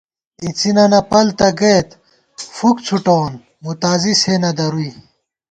اِڅِنَنَہ 0.43 0.99
پَل 1.09 1.27
تہ 1.37 1.47
گَئیت، 1.59 1.89
فُک 2.55 2.77
څُھٹَوون 2.85 3.33
مُتازِی 3.63 4.13
سے 4.21 4.33
نہ 4.41 4.51
درُوئی 4.57 4.89